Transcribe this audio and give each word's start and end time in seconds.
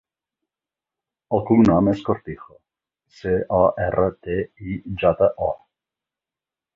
El 1.37 1.43
cognom 1.49 1.91
és 1.91 1.99
Cortijo: 2.07 2.57
ce, 3.19 3.33
o, 3.57 3.59
erra, 3.89 4.07
te, 4.29 4.39
i, 4.73 4.79
jota, 5.05 5.29
o. 5.49 5.51